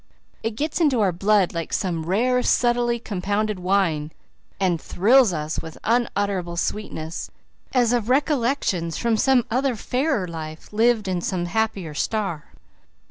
"It 0.41 0.55
gets 0.55 0.81
into 0.81 0.99
our 1.01 1.11
blood 1.11 1.53
like 1.53 1.71
some 1.71 2.07
rare, 2.07 2.41
subtly 2.41 2.97
compounded 2.97 3.59
wine, 3.59 4.11
and 4.59 4.81
thrills 4.81 5.31
us 5.31 5.61
with 5.61 5.77
unutterable 5.83 6.57
sweetnesses, 6.57 7.29
as 7.71 7.93
of 7.93 8.09
recollections 8.09 8.97
from 8.97 9.15
some 9.15 9.45
other 9.51 9.75
fairer 9.75 10.27
life, 10.27 10.73
lived 10.73 11.07
in 11.07 11.21
some 11.21 11.45
happier 11.45 11.93
star. 11.93 12.45